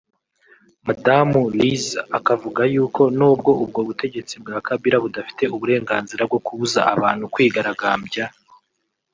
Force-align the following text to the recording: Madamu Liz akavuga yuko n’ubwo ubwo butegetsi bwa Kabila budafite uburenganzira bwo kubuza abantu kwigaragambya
Madamu 0.87 1.39
Liz 1.57 1.85
akavuga 2.17 2.61
yuko 2.73 3.01
n’ubwo 3.17 3.51
ubwo 3.63 3.79
butegetsi 3.87 4.33
bwa 4.41 4.57
Kabila 4.67 4.97
budafite 5.03 5.43
uburenganzira 5.55 6.21
bwo 6.29 6.39
kubuza 6.45 6.79
abantu 6.93 7.23
kwigaragambya 7.33 8.25